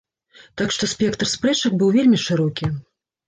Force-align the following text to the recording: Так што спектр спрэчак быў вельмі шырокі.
Так 0.61 0.71
што 0.77 0.89
спектр 0.93 1.29
спрэчак 1.33 1.77
быў 1.81 1.93
вельмі 1.97 2.19
шырокі. 2.25 2.73